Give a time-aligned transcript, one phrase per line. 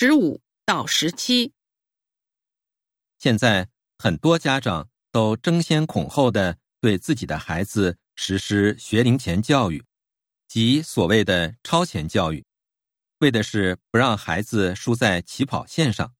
[0.00, 1.52] 十五到十七。
[3.18, 9.84] 现在很多家长都争先恐后的对自己的孩子实施学龄前教育，
[10.46, 12.46] 即所谓的超前教育，
[13.18, 16.14] 为的是不让孩子输在起跑线上。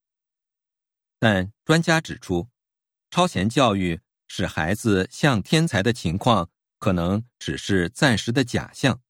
[1.20, 2.48] 但专家指出，
[3.12, 6.50] 超前教育使孩子像天才的情况
[6.80, 9.00] 可能只是暂时的假象，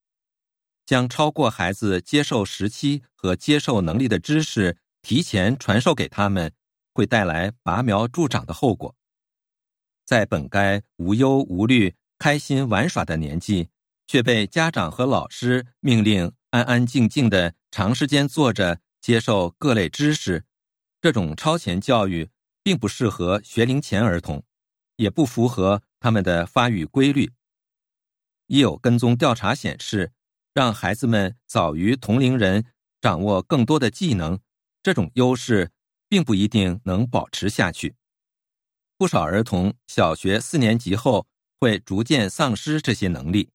[0.88, 6.50] 将超过孩子接受时期和接受能力的知识提前传授给他们。
[6.94, 8.96] 会带来拔苗助长的后果。
[10.04, 13.68] 在本该无忧无虑、开心玩耍的年纪，
[14.08, 20.44] 却被家长和老师命令安安静静的长时间坐着接受各类知识，
[21.00, 22.28] 这种超前教育
[22.64, 24.42] 并不适合学龄前儿童，
[24.96, 27.30] 也不符合他们的发育规律。
[28.48, 30.10] 已有跟踪调查显示，
[30.58, 32.64] 让孩子们早于同龄人
[33.00, 34.40] 掌握更多的技能，
[34.82, 35.70] 这种优势。
[36.10, 37.94] 并不一定能保持下去。
[38.96, 41.26] 不少儿童小学四年级后
[41.60, 43.50] 会逐渐丧失这些能力，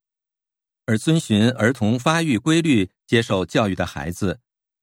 [0.86, 4.40] 而遵循儿童发育规律接受教育的孩子，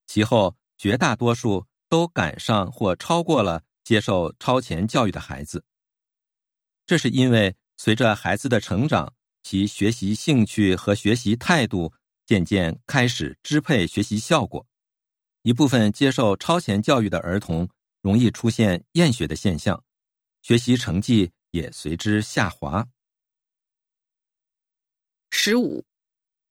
[0.09, 5.65] 其后绝大多数都赶上或超过了接受超前教育的孩子。
[6.85, 11.93] 这是因为随着孩子的成长，其学习兴趣和学习态度
[12.31, 14.65] 渐渐开始支配学习效果。
[15.43, 17.69] 一部分接受超前教育的儿童
[18.03, 19.83] 容易出现厌学的现象，
[20.41, 22.87] 学习成绩也随之下滑。
[25.31, 25.85] 十五，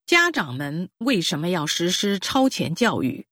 [0.05, 3.25] 家长们为什么要实施超前教育？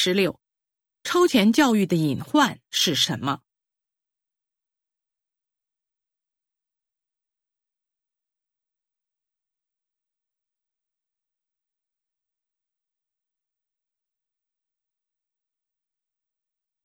[0.00, 0.38] 十六。
[1.02, 3.40] 超前教育的隐患是什么？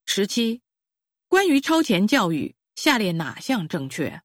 [0.07, 0.63] 十七，
[1.27, 4.23] 关于超前教育，下列哪项正确？